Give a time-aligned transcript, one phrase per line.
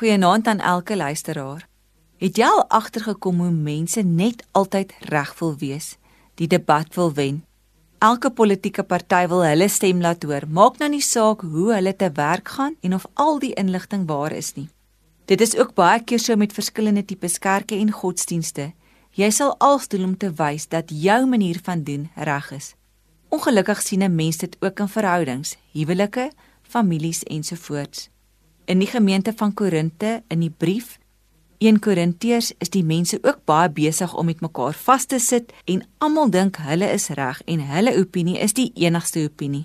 [0.00, 1.68] Goeienaand aan elke luisteraar.
[2.16, 5.88] Het jy al agtergekom hoe mense net altyd reg wil wees,
[6.40, 7.42] die debat wil wen?
[7.98, 10.46] Elke politieke party wil hulle stem laat hoor.
[10.48, 14.32] Maak nou nie saak hoe hulle te werk gaan en of al die inligting waar
[14.32, 14.70] is nie.
[15.28, 18.70] Dit is ook baie keer so met verskillende tipe kerke en godsdienste.
[19.12, 22.72] Jy sal alles doen om te wys dat jou manier van doen reg is.
[23.28, 26.30] Ongelukkig sien 'n mens dit ook in verhoudings, huwelike,
[26.62, 28.08] families ensovoorts.
[28.70, 30.98] In die gemeente van Korinte in die brief
[31.58, 35.80] 1 Korintiërs is die mense ook baie besig om met mekaar vas te sit en
[35.98, 39.64] almal dink hulle is reg en hulle opinie is die enigste opinie.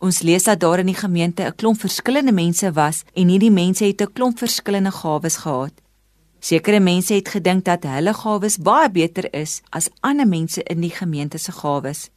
[0.00, 3.84] Ons lees dat daar in die gemeente 'n klomp verskillende mense was en hierdie mense
[3.84, 5.74] het 'n klomp verskillende gawes gehad.
[6.40, 10.96] Sekere mense het gedink dat hulle gawes baie beter is as ander mense in die
[11.00, 12.08] gemeente se gawes.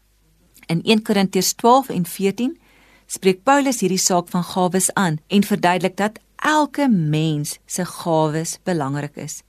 [0.67, 2.57] In 1 Korintiërs 12 en 14
[3.07, 9.15] spreek Paulus hierdie saak van gawes aan en verduidelik dat elke mens se gawes belangrik
[9.15, 9.41] is.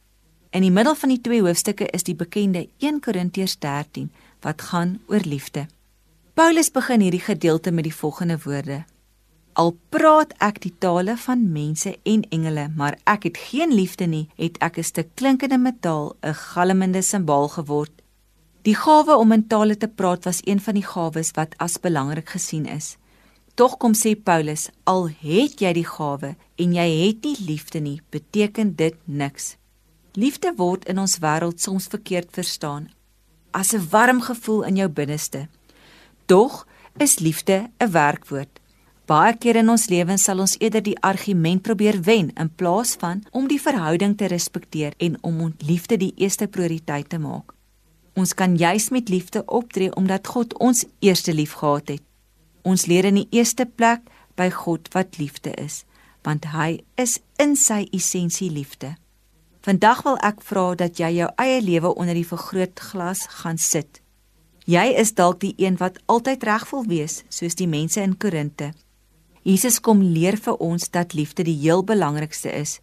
[0.51, 5.01] In die middel van die twee hoofstukke is die bekende 1 Korintiërs 13 wat gaan
[5.07, 5.66] oor liefde.
[6.35, 8.85] Paulus begin hierdie gedeelte met die volgende woorde:
[9.55, 14.29] Al praat ek die tale van mense en engele, maar ek het geen liefde nie,
[14.35, 17.93] het ek 'n stuk klinkende metaal, 'n galmende simbaal geword.
[18.63, 22.29] Die gawe om in tale te praat was een van die gawes wat as belangrik
[22.29, 22.96] gesien is.
[23.55, 28.01] Tog kom sê Paulus, al het jy die gawe en jy het nie liefde nie,
[28.11, 29.57] beteken dit niks.
[30.15, 32.91] Liefde word in ons wêreld soms verkeerd verstaan
[33.55, 35.49] as 'n warm gevoel in jou binneste.
[36.27, 38.61] Tog is liefde 'n werkwoord.
[39.07, 43.23] Baie keer in ons lewens sal ons eerder die argument probeer wen in plaas van
[43.30, 47.52] om die verhouding te respekteer en om ons liefde die eerste prioriteit te maak.
[48.15, 52.02] Ons kan juis met liefde optree omdat God ons eerste liefgehad het.
[52.65, 54.07] Ons leer in die eerste plek
[54.40, 55.84] by God wat liefde is,
[56.24, 58.95] want hy is in sy essensie liefde.
[59.65, 64.00] Vandag wil ek vra dat jy jou eie lewe onder die vergrootglas gaan sit.
[64.65, 68.72] Jy is dalk die een wat altyd reg wil wees, soos die mense in Korinte.
[69.44, 72.78] Jesus kom leer vir ons dat liefde die heel belangrikste is.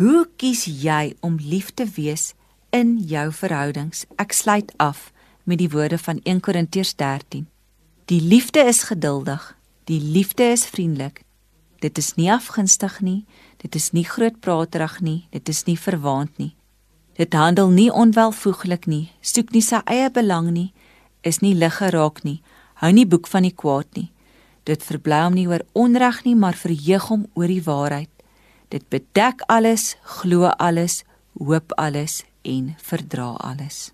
[0.00, 2.32] Hoe kies jy om lief te wees
[2.72, 4.06] in jou verhoudings?
[4.16, 5.10] Ek sluit af
[5.44, 7.44] met die woorde van 1 Korintiërs 13.
[8.10, 11.20] Die liefde is geduldig, die liefde is vriendelik.
[11.78, 13.20] Dit is nie afgunstig nie,
[13.62, 16.56] dit is nie grootpraterig nie, dit is nie verwaand nie.
[17.14, 20.72] Dit handel nie onwelvoeglik nie, soek nie sy eie belang nie,
[21.22, 22.40] is nie lig geraak nie,
[22.82, 24.08] hou nie boek van die kwaad nie.
[24.66, 28.10] Dit verbly hom nie oor onreg nie, maar verheug hom oor die waarheid.
[28.74, 31.04] Dit bedek alles, glo alles,
[31.38, 33.92] hoop alles en verdra alles.